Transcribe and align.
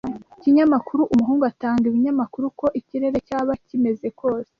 Ikinyamakuru 0.37 1.01
umuhungu 1.13 1.43
atanga 1.51 1.83
ibinyamakuru 1.87 2.43
uko 2.51 2.65
ikirere 2.79 3.17
cyaba 3.27 3.51
kimeze 3.65 4.07
kose. 4.19 4.49